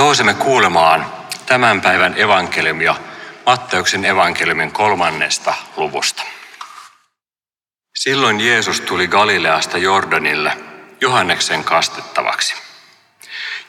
Nousemme 0.00 0.34
kuulemaan 0.34 1.06
tämän 1.46 1.80
päivän 1.80 2.14
evankeliumia 2.18 2.94
Matteuksen 3.46 4.04
evankeliumin 4.04 4.72
kolmannesta 4.72 5.54
luvusta. 5.76 6.22
Silloin 7.94 8.40
Jeesus 8.40 8.80
tuli 8.80 9.06
Galileasta 9.06 9.78
Jordanille 9.78 10.52
Johanneksen 11.00 11.64
kastettavaksi. 11.64 12.54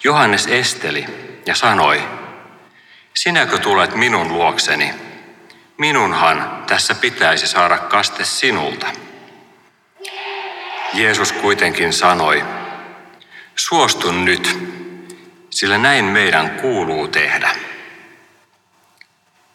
Johannes 0.03 0.47
esteli 0.47 1.05
ja 1.45 1.55
sanoi, 1.55 2.03
sinäkö 3.13 3.57
tulet 3.57 3.95
minun 3.95 4.27
luokseni? 4.27 4.93
Minunhan 5.77 6.63
tässä 6.67 6.95
pitäisi 6.95 7.47
saada 7.47 7.77
kaste 7.77 8.25
sinulta. 8.25 8.87
Jeesus 10.93 11.31
kuitenkin 11.31 11.93
sanoi, 11.93 12.43
suostun 13.55 14.25
nyt, 14.25 14.80
sillä 15.51 15.77
näin 15.77 16.05
meidän 16.05 16.49
kuuluu 16.49 17.07
tehdä. 17.07 17.55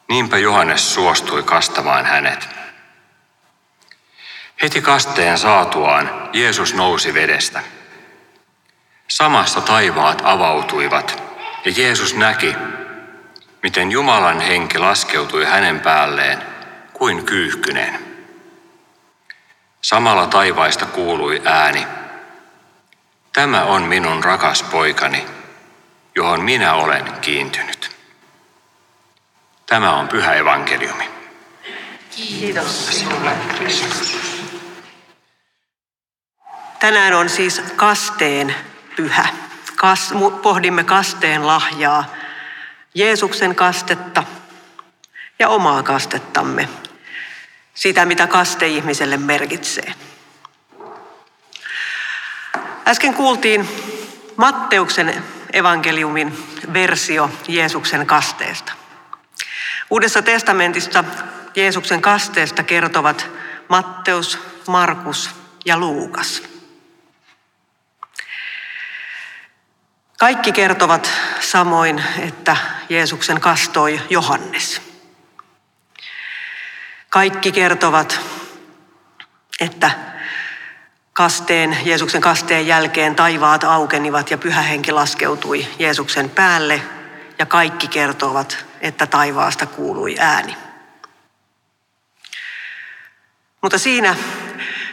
Niinpä 0.09 0.38
Johannes 0.38 0.95
suostui 0.95 1.42
kastamaan 1.42 2.05
hänet. 2.05 2.48
Heti 4.62 4.80
kasteen 4.80 5.38
saatuaan 5.38 6.30
Jeesus 6.32 6.74
nousi 6.74 7.14
vedestä. 7.14 7.62
Samassa 9.09 9.60
taivaat 9.60 10.22
avautuivat 10.24 11.22
ja 11.64 11.72
Jeesus 11.77 12.14
näki, 12.14 12.56
miten 13.62 13.91
Jumalan 13.91 14.41
henki 14.41 14.78
laskeutui 14.78 15.44
hänen 15.44 15.80
päälleen 15.80 16.42
kuin 16.92 17.24
kyyhkyneen. 17.24 18.06
Samalla 19.80 20.27
taivaista 20.27 20.86
kuului 20.86 21.42
ääni. 21.44 21.86
Tämä 23.33 23.64
on 23.64 23.83
minun 23.83 24.24
rakas 24.24 24.62
poikani, 24.62 25.27
johon 26.16 26.41
minä 26.41 26.75
olen 26.75 27.12
kiintynyt. 27.20 27.97
Tämä 29.66 29.97
on 29.97 30.09
pyhä 30.09 30.34
evankeliumi. 30.34 31.11
Kiitos 32.17 32.86
sinulle, 32.98 33.33
Tänään 36.81 37.14
on 37.14 37.28
siis 37.28 37.62
kasteen 37.77 38.55
pyhä. 38.97 39.28
Kas, 39.77 40.14
pohdimme 40.42 40.84
kasteen 40.84 41.47
lahjaa, 41.47 42.14
Jeesuksen 42.95 43.55
kastetta 43.55 44.25
ja 45.39 45.48
omaa 45.48 45.83
kastettamme, 45.83 46.69
sitä 47.75 48.05
mitä 48.05 48.27
kaste 48.27 48.67
ihmiselle 48.67 49.17
merkitsee. 49.17 49.95
Äsken 52.86 53.14
kuultiin 53.14 53.69
Matteuksen 54.36 55.25
evankeliumin 55.56 56.60
versio 56.72 57.30
Jeesuksen 57.48 58.06
kasteesta. 58.06 58.72
Uudessa 59.90 60.22
testamentissa 60.22 61.04
Jeesuksen 61.54 62.02
kasteesta 62.02 62.62
kertovat 62.62 63.26
Matteus, 63.68 64.38
Markus 64.68 65.30
ja 65.64 65.78
Luukas. 65.78 66.42
Kaikki 70.18 70.52
kertovat 70.52 71.10
samoin, 71.40 72.04
että 72.18 72.56
Jeesuksen 72.88 73.40
kastoi 73.40 74.00
Johannes. 74.10 74.82
Kaikki 77.10 77.52
kertovat, 77.52 78.20
että 79.60 79.90
kasteen, 81.17 81.78
Jeesuksen 81.84 82.20
kasteen 82.20 82.67
jälkeen 82.67 83.14
taivaat 83.14 83.64
aukenivat 83.64 84.31
ja 84.31 84.39
pyhä 84.39 84.62
henki 84.62 84.92
laskeutui 84.92 85.67
Jeesuksen 85.78 86.31
päälle 86.31 86.83
ja 87.39 87.47
kaikki 87.47 87.89
kertovat, 87.89 88.67
että 88.81 89.06
taivaasta 89.06 89.67
kuului 89.67 90.17
ääni. 90.19 90.56
Mutta 93.62 93.78
siinä, 93.78 94.17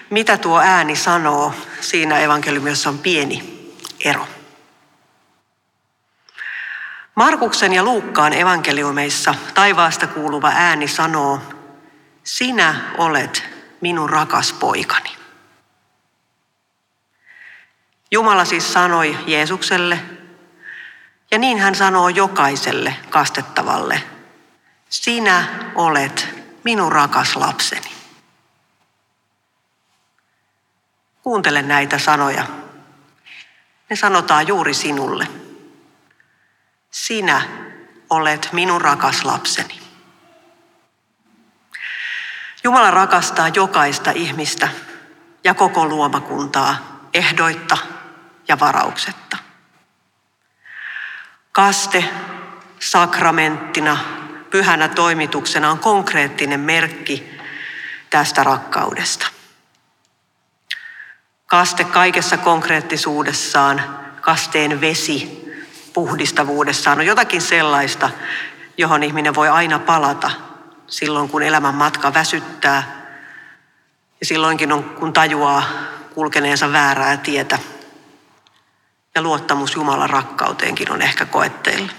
mitä 0.10 0.38
tuo 0.38 0.60
ääni 0.60 0.96
sanoo, 0.96 1.54
siinä 1.82 2.20
evankeliumissa 2.20 2.90
on 2.90 3.00
pieni 3.00 3.70
ero. 4.06 4.28
Markuksen 7.16 7.74
ja 7.74 7.84
Luukkaan 7.84 8.34
evankeliumeissa 8.34 9.36
taivaasta 9.54 10.08
kuuluva 10.08 10.52
ääni 10.56 10.88
sanoo, 10.88 11.40
sinä 12.24 12.76
olet 12.98 13.44
minun 13.82 14.10
rakas 14.10 14.54
poikani. 14.54 15.23
Jumala 18.14 18.46
siis 18.46 18.74
sanoi 18.74 19.18
Jeesukselle, 19.28 20.00
ja 21.32 21.38
niin 21.38 21.60
hän 21.60 21.76
sanoo 21.76 22.10
jokaiselle 22.10 22.96
kastettavalle, 23.10 24.04
sinä 24.90 25.46
olet 25.76 26.28
minun 26.64 26.92
rakas 26.92 27.36
lapseni. 27.36 27.92
Kuuntele 31.24 31.62
näitä 31.62 32.00
sanoja. 32.00 32.46
Ne 33.90 33.96
sanotaan 33.96 34.48
juuri 34.48 34.74
sinulle. 34.74 35.28
Sinä 36.92 37.42
olet 38.10 38.50
minun 38.52 38.82
rakas 38.82 39.26
lapseni. 39.26 39.80
Jumala 42.64 42.92
rakastaa 42.92 43.48
jokaista 43.48 44.12
ihmistä 44.12 44.70
ja 45.44 45.54
koko 45.54 45.86
luomakuntaa 45.86 47.00
ehdoitta 47.14 47.93
ja 48.48 48.60
varauksetta. 48.60 49.38
Kaste 51.52 52.06
sakramenttina, 52.80 53.98
pyhänä 54.50 54.88
toimituksena 54.88 55.72
on 55.72 55.80
konkreettinen 55.80 56.60
merkki 56.60 57.40
tästä 58.10 58.44
rakkaudesta. 58.44 59.28
Kaste 61.48 61.84
kaikessa 61.84 62.38
konkreettisuudessaan, 62.38 64.00
kasteen 64.22 64.82
vesi 64.82 65.44
puhdistavuudessaan 65.94 67.00
on 67.00 67.06
jotakin 67.06 67.42
sellaista, 67.42 68.10
johon 68.78 69.04
ihminen 69.04 69.36
voi 69.36 69.50
aina 69.50 69.80
palata 69.80 70.32
silloin, 70.88 71.30
kun 71.30 71.44
elämän 71.44 71.76
matka 71.76 72.14
väsyttää 72.14 73.04
ja 74.20 74.26
silloinkin, 74.26 74.72
on, 74.72 74.84
kun 74.84 75.14
tajuaa 75.14 75.64
kulkeneensa 76.14 76.72
väärää 76.72 77.18
tietä. 77.18 77.60
Ja 79.16 79.22
luottamus 79.22 79.76
Jumalan 79.76 80.10
rakkauteenkin 80.10 80.92
on 80.92 81.02
ehkä 81.02 81.26
koetteilla. 81.26 81.92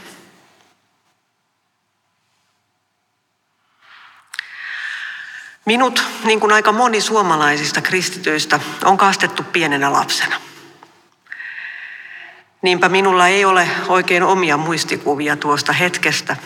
Minut, 5.65 6.05
niin 6.25 6.41
kuin 6.41 6.53
aika 6.53 6.73
moni 6.73 7.01
suomalaisista 7.01 7.81
kristityistä, 7.81 8.61
on 8.85 8.97
kastettu 8.97 9.43
pienenä 9.43 9.93
lapsena– 9.93 10.41
Niinpä 12.65 12.89
minulla 12.89 13.29
ei 13.29 13.45
ole 13.45 13.69
oikein 13.89 14.23
omia 14.23 14.57
muistikuvia 14.57 15.37
tuosta 15.37 15.73
hetkestä. 15.73 16.37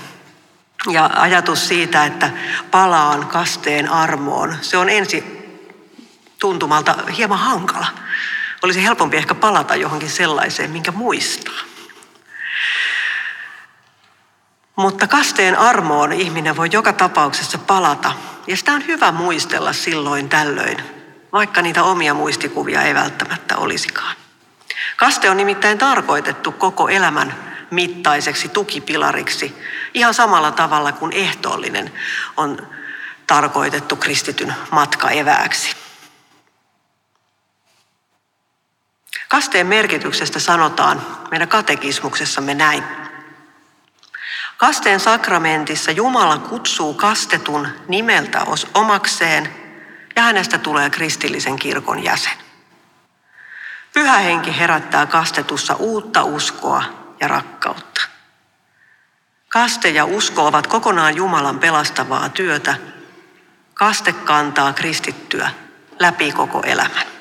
Ja 0.90 1.10
ajatus 1.14 1.68
siitä, 1.68 2.04
että 2.04 2.30
palaan 2.70 3.26
kasteen 3.26 3.88
armoon, 3.88 4.56
se 4.60 4.76
on 4.76 4.88
ensi 4.88 5.24
tuntumalta 6.40 6.96
hieman 7.16 7.38
hankala. 7.38 7.86
Olisi 8.62 8.84
helpompi 8.84 9.16
ehkä 9.16 9.34
palata 9.34 9.76
johonkin 9.76 10.10
sellaiseen, 10.10 10.70
minkä 10.70 10.92
muistaa. 10.92 11.60
Mutta 14.76 15.06
kasteen 15.06 15.58
armoon 15.58 16.12
ihminen 16.12 16.56
voi 16.56 16.69
joka 16.72 16.92
tapauksessa 16.92 17.58
palata. 17.58 18.12
Ja 18.46 18.56
sitä 18.56 18.72
on 18.72 18.86
hyvä 18.86 19.12
muistella 19.12 19.72
silloin 19.72 20.28
tällöin, 20.28 20.82
vaikka 21.32 21.62
niitä 21.62 21.82
omia 21.82 22.14
muistikuvia 22.14 22.82
ei 22.82 22.94
välttämättä 22.94 23.56
olisikaan. 23.56 24.16
Kaste 24.96 25.30
on 25.30 25.36
nimittäin 25.36 25.78
tarkoitettu 25.78 26.52
koko 26.52 26.88
elämän 26.88 27.34
mittaiseksi 27.70 28.48
tukipilariksi, 28.48 29.55
ihan 29.94 30.14
samalla 30.14 30.50
tavalla 30.50 30.93
kuin 30.93 31.12
ehtoollinen 31.12 31.93
on 32.37 32.66
tarkoitettu 33.26 33.96
kristityn 33.96 34.55
matkaevääksi. 34.70 35.88
Kasteen 39.28 39.66
merkityksestä 39.66 40.38
sanotaan 40.38 41.06
meidän 41.30 41.48
katekismuksessamme 41.48 42.54
näin. 42.54 42.84
Kasteen 44.56 45.00
sakramentissa 45.00 45.90
Jumala 45.90 46.38
kutsuu 46.38 46.94
kastetun 46.94 47.69
nimeltä 47.88 48.46
omakseen 48.75 49.54
ja 50.16 50.22
hänestä 50.22 50.58
tulee 50.58 50.90
kristillisen 50.90 51.56
kirkon 51.56 52.04
jäsen. 52.04 52.32
Pyhä 53.92 54.19
henki 54.19 54.58
herättää 54.58 55.06
kastetussa 55.06 55.74
uutta 55.74 56.24
uskoa 56.24 56.82
ja 57.20 57.28
rakkautta. 57.28 58.00
Kaste 59.48 59.88
ja 59.88 60.04
usko 60.04 60.46
ovat 60.46 60.66
kokonaan 60.66 61.16
Jumalan 61.16 61.58
pelastavaa 61.58 62.28
työtä. 62.28 62.74
Kaste 63.74 64.12
kantaa 64.12 64.72
kristittyä 64.72 65.50
läpi 65.98 66.32
koko 66.32 66.62
elämän. 66.62 67.18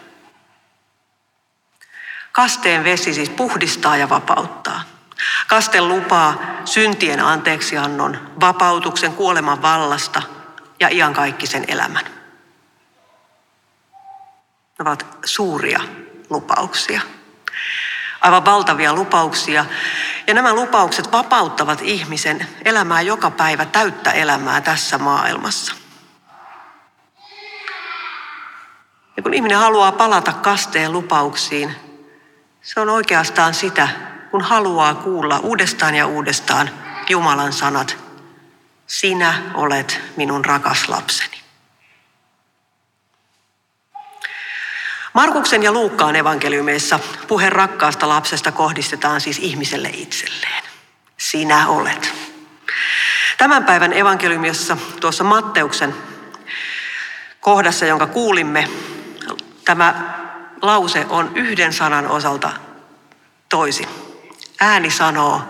Kasteen 2.37 2.83
vesi 2.83 3.13
siis 3.13 3.29
puhdistaa 3.29 3.97
ja 3.97 4.09
vapauttaa. 4.09 4.81
Kaste 5.47 5.81
lupaa 5.81 6.35
syntien 6.65 7.19
anteeksiannon, 7.19 8.31
vapautuksen 8.39 9.13
kuoleman 9.13 9.61
vallasta 9.61 10.21
ja 10.79 10.87
iankaikkisen 10.91 11.65
elämän. 11.67 12.05
Ne 14.79 14.79
ovat 14.79 15.07
suuria 15.25 15.79
lupauksia. 16.29 17.01
Aivan 18.21 18.45
valtavia 18.45 18.93
lupauksia. 18.93 19.65
Ja 20.27 20.33
nämä 20.33 20.53
lupaukset 20.53 21.11
vapauttavat 21.11 21.81
ihmisen 21.81 22.47
elämää 22.65 23.01
joka 23.01 23.31
päivä 23.31 23.65
täyttä 23.65 24.11
elämää 24.11 24.61
tässä 24.61 24.97
maailmassa. 24.97 25.73
Ja 29.17 29.23
kun 29.23 29.33
ihminen 29.33 29.57
haluaa 29.57 29.91
palata 29.91 30.33
kasteen 30.33 30.91
lupauksiin, 30.91 31.86
se 32.67 32.79
on 32.79 32.89
oikeastaan 32.89 33.53
sitä, 33.53 33.87
kun 34.31 34.41
haluaa 34.41 34.95
kuulla 34.95 35.39
uudestaan 35.39 35.95
ja 35.95 36.07
uudestaan 36.07 36.69
Jumalan 37.09 37.53
sanat. 37.53 37.97
Sinä 38.87 39.41
olet 39.53 40.01
minun 40.17 40.45
rakas 40.45 40.89
lapseni. 40.89 41.37
Markuksen 45.13 45.63
ja 45.63 45.71
Luukkaan 45.71 46.15
evankeliumeissa 46.15 46.99
puhe 47.27 47.49
rakkaasta 47.49 48.09
lapsesta 48.09 48.51
kohdistetaan 48.51 49.21
siis 49.21 49.39
ihmiselle 49.39 49.89
itselleen. 49.93 50.63
Sinä 51.17 51.67
olet. 51.67 52.13
Tämän 53.37 53.65
päivän 53.65 53.93
evankeliumissa 53.93 54.77
tuossa 54.99 55.23
Matteuksen 55.23 55.95
kohdassa, 57.39 57.85
jonka 57.85 58.07
kuulimme, 58.07 58.69
tämä 59.65 60.16
lause 60.61 61.05
on 61.09 61.31
yhden 61.35 61.73
sanan 61.73 62.07
osalta 62.07 62.51
toisin. 63.49 63.87
Ääni 64.59 64.91
sanoo, 64.91 65.41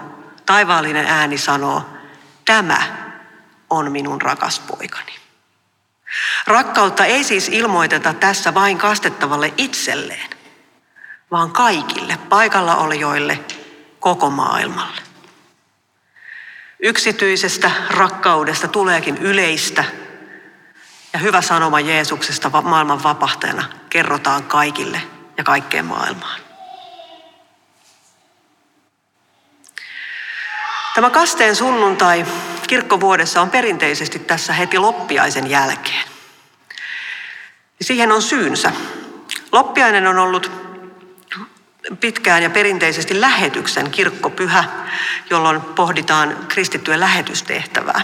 taivaallinen 0.45 1.05
ääni 1.05 1.37
sanoo, 1.37 1.81
tämä 2.45 2.81
on 3.69 3.91
minun 3.91 4.21
rakas 4.21 4.59
poikani. 4.59 5.11
Rakkautta 6.47 7.05
ei 7.05 7.23
siis 7.23 7.49
ilmoiteta 7.49 8.13
tässä 8.13 8.53
vain 8.53 8.77
kastettavalle 8.77 9.53
itselleen, 9.57 10.29
vaan 11.31 11.51
kaikille 11.51 12.17
paikalla 12.29 12.75
olijoille, 12.75 13.39
koko 13.99 14.29
maailmalle. 14.29 15.01
Yksityisestä 16.79 17.71
rakkaudesta 17.89 18.67
tuleekin 18.67 19.17
yleistä 19.17 19.83
ja 21.13 21.19
hyvä 21.19 21.41
sanoma 21.41 21.79
Jeesuksesta 21.79 22.61
maailman 22.61 23.03
vapahtajana 23.03 23.63
kerrotaan 23.97 24.43
kaikille 24.43 25.01
ja 25.37 25.43
kaikkeen 25.43 25.85
maailmaan. 25.85 26.41
Tämä 30.95 31.09
kasteen 31.09 31.55
sunnuntai 31.55 32.25
kirkkovuodessa 32.67 33.41
on 33.41 33.49
perinteisesti 33.49 34.19
tässä 34.19 34.53
heti 34.53 34.77
loppiaisen 34.77 35.49
jälkeen. 35.49 36.03
Siihen 37.81 38.11
on 38.11 38.21
syynsä. 38.21 38.71
Loppiainen 39.51 40.07
on 40.07 40.17
ollut 40.17 40.51
pitkään 41.99 42.43
ja 42.43 42.49
perinteisesti 42.49 43.21
lähetyksen 43.21 43.91
kirkkopyhä, 43.91 44.63
jolloin 45.29 45.61
pohditaan 45.61 46.45
kristittyjen 46.47 46.99
lähetystehtävää. 46.99 48.01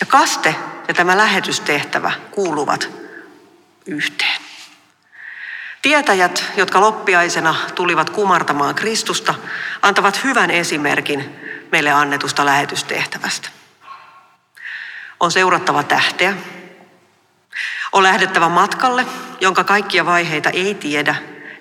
Ja 0.00 0.06
kaste 0.06 0.56
ja 0.88 0.94
tämä 0.94 1.16
lähetystehtävä 1.16 2.12
kuuluvat 2.30 2.88
yhteen. 3.86 4.43
Tietäjät, 5.84 6.44
jotka 6.56 6.80
loppiaisena 6.80 7.54
tulivat 7.74 8.10
kumartamaan 8.10 8.74
Kristusta, 8.74 9.34
antavat 9.82 10.24
hyvän 10.24 10.50
esimerkin 10.50 11.36
meille 11.72 11.90
annetusta 11.90 12.44
lähetystehtävästä. 12.44 13.48
On 15.20 15.32
seurattava 15.32 15.82
tähteä. 15.82 16.36
On 17.92 18.02
lähdettävä 18.02 18.48
matkalle, 18.48 19.06
jonka 19.40 19.64
kaikkia 19.64 20.06
vaiheita 20.06 20.50
ei 20.50 20.74
tiedä, 20.74 21.14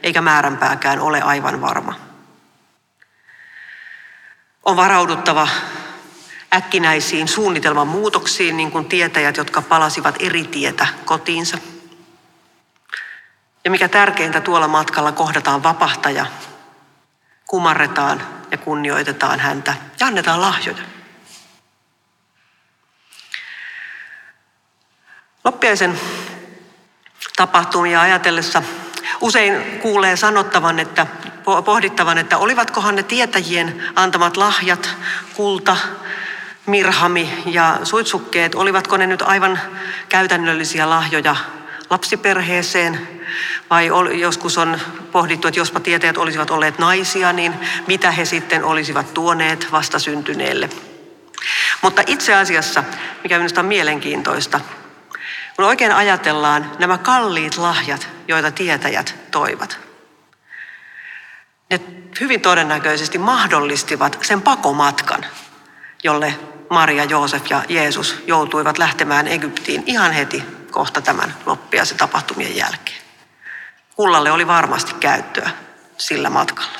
eikä 0.04 0.22
määränpääkään 0.22 1.00
ole 1.00 1.22
aivan 1.22 1.62
varma. 1.62 1.94
On 4.64 4.76
varauduttava 4.76 5.48
äkkinäisiin 6.54 7.28
suunnitelman 7.28 7.88
muutoksiin, 7.88 8.58
niin 8.58 8.72
kuin 8.72 8.86
tietäjät, 8.86 9.38
jotka 9.38 9.62
palasivat 9.62 10.16
eri 10.20 10.44
tietä 10.44 10.88
kotiinsa. 11.06 11.73
Ja 13.66 13.72
mikä 13.72 13.88
tärkeintä, 13.88 14.42
tuolla 14.42 14.68
matkalla 14.68 15.12
kohdataan 15.12 15.64
vapahtaja, 15.64 16.26
kumarretaan 17.48 18.22
ja 18.52 18.58
kunnioitetaan 18.58 19.40
häntä 19.40 19.74
ja 20.00 20.08
annetaan 20.08 20.42
lahjoja. 20.42 20.84
Loppiaisen 25.44 26.00
tapahtumia 27.36 28.02
ajatellessa 28.02 28.64
usein 29.22 29.80
kuulee 29.80 30.16
sanottavan, 30.16 30.80
että 30.80 31.08
pohdittavan, 31.66 32.18
että 32.18 32.38
olivatkohan 32.38 32.96
ne 32.96 33.04
tietäjien 33.04 33.84
antamat 33.96 34.38
lahjat, 34.38 34.90
kulta, 35.34 35.78
mirhami 36.66 37.44
ja 37.46 37.80
suitsukkeet, 37.84 38.56
olivatko 38.56 38.98
ne 38.98 39.08
nyt 39.08 39.22
aivan 39.22 39.60
käytännöllisiä 40.10 40.90
lahjoja 40.90 41.36
lapsiperheeseen 41.94 43.08
vai 43.70 43.90
joskus 44.20 44.58
on 44.58 44.80
pohdittu, 45.12 45.48
että 45.48 45.60
jospa 45.60 45.80
tietäjät 45.80 46.18
olisivat 46.18 46.52
olleet 46.52 46.80
naisia, 46.80 47.34
niin 47.34 47.54
mitä 47.88 48.12
he 48.12 48.26
sitten 48.26 48.64
olisivat 48.64 49.14
tuoneet 49.14 49.72
vastasyntyneelle. 49.72 50.70
Mutta 51.82 52.04
itse 52.08 52.34
asiassa, 52.34 52.84
mikä 53.24 53.38
minusta 53.38 53.60
on 53.60 53.66
mielenkiintoista, 53.66 54.60
kun 55.56 55.66
oikein 55.66 55.92
ajatellaan 55.92 56.72
nämä 56.80 56.98
kalliit 56.98 57.58
lahjat, 57.58 58.08
joita 58.28 58.52
tietäjät 58.52 59.16
toivat, 59.32 59.80
ne 61.70 61.80
hyvin 62.20 62.42
todennäköisesti 62.42 63.18
mahdollistivat 63.18 64.20
sen 64.22 64.42
pakomatkan, 64.42 65.26
jolle 66.04 66.36
Maria, 66.70 67.04
Joosef 67.04 67.50
ja 67.50 67.64
Jeesus 67.70 68.24
joutuivat 68.28 68.78
lähtemään 68.78 69.28
Egyptiin 69.28 69.84
ihan 69.86 70.12
heti 70.12 70.44
kohta 70.74 71.02
tämän 71.02 71.36
loppiaisen 71.46 71.98
tapahtumien 71.98 72.56
jälkeen. 72.56 73.02
Kullalle 73.96 74.32
oli 74.32 74.48
varmasti 74.48 74.94
käyttöä 74.94 75.50
sillä 75.98 76.30
matkalla. 76.30 76.80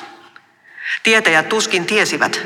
Tietäjät 1.02 1.48
tuskin 1.48 1.86
tiesivät, 1.86 2.40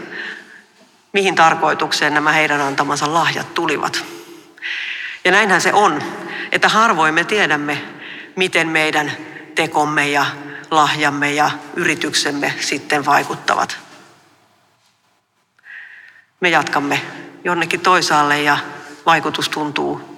mihin 1.13 1.35
tarkoitukseen 1.35 2.15
nämä 2.15 2.33
heidän 2.33 2.61
antamansa 2.61 3.15
lahjat 3.15 3.55
tulivat. 3.55 4.05
Ja 5.25 5.31
näinhän 5.31 5.61
se 5.61 5.73
on, 5.73 6.03
että 6.53 6.69
harvoin 6.69 7.15
me 7.15 7.25
tiedämme, 7.25 7.83
miten 8.37 8.69
meidän 8.69 9.13
tekomme 9.55 10.09
ja 10.09 10.27
lahjamme 10.71 11.33
ja 11.33 11.51
yrityksemme 11.77 12.55
sitten 12.61 13.07
vaikuttavat. 13.07 13.79
Me 16.41 16.49
jatkamme 16.49 17.03
jonnekin 17.45 17.81
toisaalle 17.81 18.43
ja 18.43 18.59
vaikutus 19.07 19.49
tuntuu 19.49 20.18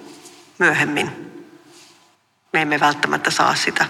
myöhemmin. 0.61 1.11
Me 2.53 2.61
emme 2.61 2.79
välttämättä 2.79 3.31
saa 3.31 3.55
sitä 3.55 3.85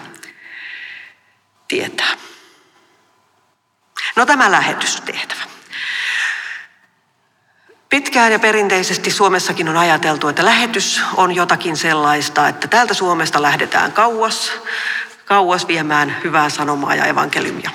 tietää. 1.67 2.15
No 4.15 4.25
tämä 4.25 4.51
lähetystehtävä. 4.51 5.41
Pitkään 7.89 8.31
ja 8.31 8.39
perinteisesti 8.39 9.11
Suomessakin 9.11 9.69
on 9.69 9.77
ajateltu, 9.77 10.27
että 10.27 10.45
lähetys 10.45 11.01
on 11.15 11.35
jotakin 11.35 11.77
sellaista, 11.77 12.47
että 12.47 12.67
täältä 12.67 12.93
Suomesta 12.93 13.41
lähdetään 13.41 13.91
kauas, 13.91 14.51
kauas 15.25 15.67
viemään 15.67 16.17
hyvää 16.23 16.49
sanomaa 16.49 16.95
ja 16.95 17.05
evankeliumia, 17.05 17.71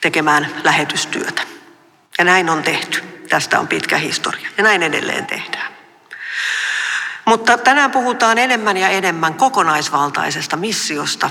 tekemään 0.00 0.54
lähetystyötä. 0.64 1.42
Ja 2.18 2.24
näin 2.24 2.50
on 2.50 2.62
tehty. 2.62 3.00
Tästä 3.28 3.60
on 3.60 3.68
pitkä 3.68 3.98
historia 3.98 4.48
ja 4.56 4.64
näin 4.64 4.82
edelleen 4.82 5.26
tehdään. 5.26 5.67
Mutta 7.28 7.58
tänään 7.58 7.90
puhutaan 7.90 8.38
enemmän 8.38 8.76
ja 8.76 8.88
enemmän 8.88 9.34
kokonaisvaltaisesta 9.34 10.56
missiosta, 10.56 11.30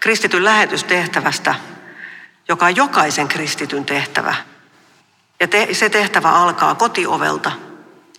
kristityn 0.00 0.44
lähetystehtävästä, 0.44 1.54
joka 2.48 2.66
on 2.66 2.76
jokaisen 2.76 3.28
kristityn 3.28 3.84
tehtävä. 3.84 4.34
Ja 5.40 5.48
te, 5.48 5.68
se 5.72 5.88
tehtävä 5.88 6.30
alkaa 6.30 6.74
kotiovelta 6.74 7.52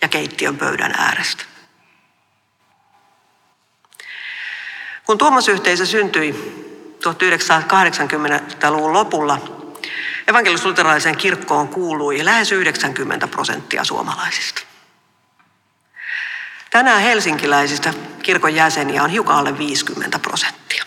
ja 0.02 0.08
keittiön 0.08 0.56
pöydän 0.56 0.94
äärestä. 0.98 1.44
Kun 5.06 5.18
Tuomas-yhteisö 5.18 5.86
syntyi 5.86 6.32
1980-luvun 7.04 8.92
lopulla, 8.92 9.38
evankelis-luterilaiseen 10.26 11.16
kirkkoon 11.16 11.68
kuului 11.68 12.24
lähes 12.24 12.52
90 12.52 13.26
prosenttia 13.26 13.84
suomalaisista. 13.84 14.67
Tänään 16.78 17.02
helsinkiläisistä 17.02 17.94
kirkon 18.22 18.54
jäseniä 18.54 19.02
on 19.02 19.10
hiukan 19.10 19.36
alle 19.36 19.58
50 19.58 20.18
prosenttia. 20.18 20.84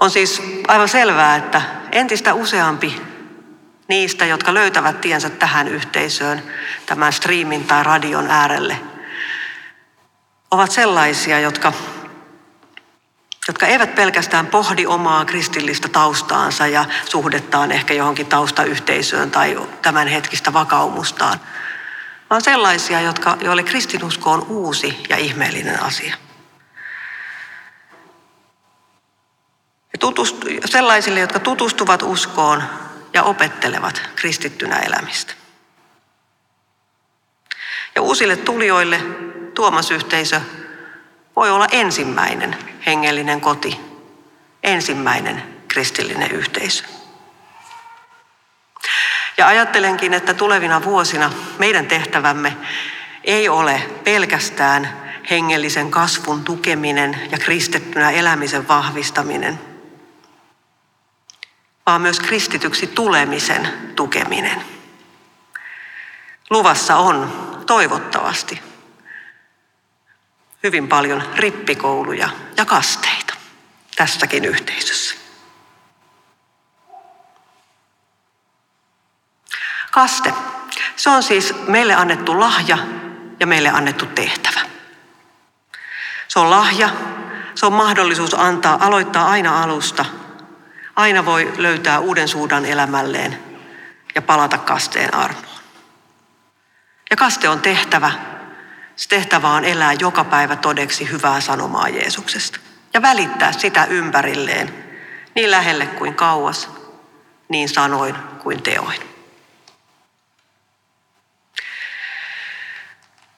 On 0.00 0.10
siis 0.10 0.42
aivan 0.68 0.88
selvää, 0.88 1.36
että 1.36 1.62
entistä 1.92 2.34
useampi 2.34 3.02
niistä, 3.88 4.26
jotka 4.26 4.54
löytävät 4.54 5.00
tiensä 5.00 5.30
tähän 5.30 5.68
yhteisöön, 5.68 6.42
tämän 6.86 7.12
striimin 7.12 7.64
tai 7.64 7.84
radion 7.84 8.30
äärelle, 8.30 8.78
ovat 10.50 10.70
sellaisia, 10.70 11.40
jotka, 11.40 11.72
jotka 13.48 13.66
eivät 13.66 13.94
pelkästään 13.94 14.46
pohdi 14.46 14.86
omaa 14.86 15.24
kristillistä 15.24 15.88
taustaansa 15.88 16.66
ja 16.66 16.84
suhdettaan 17.04 17.72
ehkä 17.72 17.94
johonkin 17.94 18.26
taustayhteisöön 18.26 19.30
tai 19.30 19.68
tämän 19.82 20.08
hetkistä 20.08 20.52
vakaumustaan, 20.52 21.40
vaan 22.32 22.42
sellaisia, 22.42 23.00
jotka, 23.00 23.36
joille 23.40 23.62
kristinusko 23.62 24.30
on 24.30 24.46
uusi 24.48 25.02
ja 25.08 25.16
ihmeellinen 25.16 25.82
asia. 25.82 26.16
Ja 29.92 29.98
tutust, 29.98 30.36
sellaisille, 30.64 31.20
jotka 31.20 31.40
tutustuvat 31.40 32.02
uskoon 32.02 32.62
ja 33.12 33.22
opettelevat 33.22 34.02
kristittynä 34.16 34.78
elämistä. 34.78 35.32
Ja 37.94 38.02
uusille 38.02 38.36
tulijoille 38.36 39.00
Tuomas-yhteisö 39.54 40.40
voi 41.36 41.50
olla 41.50 41.66
ensimmäinen 41.72 42.56
hengellinen 42.86 43.40
koti, 43.40 43.80
ensimmäinen 44.62 45.42
kristillinen 45.68 46.30
yhteisö. 46.30 46.84
Ja 49.36 49.46
ajattelenkin, 49.46 50.14
että 50.14 50.34
tulevina 50.34 50.84
vuosina 50.84 51.32
meidän 51.58 51.86
tehtävämme 51.86 52.56
ei 53.24 53.48
ole 53.48 53.82
pelkästään 54.04 55.02
hengellisen 55.30 55.90
kasvun 55.90 56.44
tukeminen 56.44 57.20
ja 57.30 57.38
kristittynä 57.38 58.10
elämisen 58.10 58.68
vahvistaminen, 58.68 59.60
vaan 61.86 62.00
myös 62.00 62.20
kristityksi 62.20 62.86
tulemisen 62.86 63.68
tukeminen. 63.96 64.62
Luvassa 66.50 66.96
on 66.96 67.32
toivottavasti 67.66 68.62
hyvin 70.62 70.88
paljon 70.88 71.22
rippikouluja 71.36 72.28
ja 72.56 72.64
kasteita 72.64 73.34
tässäkin 73.96 74.44
yhteisössä. 74.44 75.21
Kaste, 79.92 80.34
se 80.96 81.10
on 81.10 81.22
siis 81.22 81.54
meille 81.66 81.94
annettu 81.94 82.40
lahja 82.40 82.78
ja 83.40 83.46
meille 83.46 83.68
annettu 83.68 84.06
tehtävä. 84.06 84.60
Se 86.28 86.38
on 86.38 86.50
lahja, 86.50 86.88
se 87.54 87.66
on 87.66 87.72
mahdollisuus 87.72 88.34
antaa, 88.34 88.86
aloittaa 88.86 89.30
aina 89.30 89.62
alusta. 89.62 90.04
Aina 90.96 91.24
voi 91.24 91.52
löytää 91.56 91.98
uuden 91.98 92.28
suudan 92.28 92.64
elämälleen 92.64 93.38
ja 94.14 94.22
palata 94.22 94.58
kasteen 94.58 95.14
armoon. 95.14 95.62
Ja 97.10 97.16
kaste 97.16 97.48
on 97.48 97.60
tehtävä. 97.60 98.12
Se 98.96 99.08
tehtävä 99.08 99.48
on 99.48 99.64
elää 99.64 99.92
joka 99.92 100.24
päivä 100.24 100.56
todeksi 100.56 101.10
hyvää 101.10 101.40
sanomaa 101.40 101.88
Jeesuksesta 101.88 102.58
ja 102.94 103.02
välittää 103.02 103.52
sitä 103.52 103.84
ympärilleen 103.84 104.84
niin 105.34 105.50
lähelle 105.50 105.86
kuin 105.86 106.14
kauas, 106.14 106.70
niin 107.48 107.68
sanoin 107.68 108.14
kuin 108.42 108.62
teoin. 108.62 109.11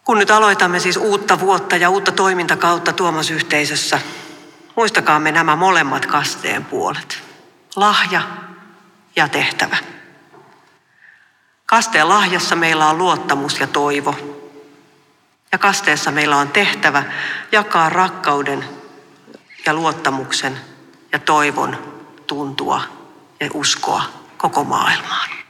Kun 0.04 0.18
nyt 0.18 0.30
aloitamme 0.30 0.80
siis 0.80 0.96
uutta 0.96 1.40
vuotta 1.40 1.76
ja 1.76 1.90
uutta 1.90 2.12
toimintakautta 2.12 2.92
Tuomas-yhteisössä, 2.92 4.00
muistakaamme 4.76 5.32
nämä 5.32 5.56
molemmat 5.56 6.06
kasteen 6.06 6.64
puolet. 6.64 7.23
Lahja 7.76 8.23
ja 9.16 9.28
tehtävä. 9.28 9.76
Kasteen 11.66 12.08
lahjassa 12.08 12.56
meillä 12.56 12.88
on 12.88 12.99
luottamus 12.99 13.61
ja 13.61 13.66
toivo. 13.66 14.14
Ja 15.52 15.58
kasteessa 15.58 16.11
meillä 16.11 16.37
on 16.37 16.49
tehtävä 16.49 17.02
jakaa 17.52 17.88
rakkauden 17.88 18.64
ja 19.66 19.75
luottamuksen 19.75 20.61
ja 21.12 21.18
toivon 21.18 21.94
tuntua 22.26 22.82
ja 23.40 23.50
uskoa 23.54 24.02
koko 24.37 24.64
maailmaan. 24.64 25.43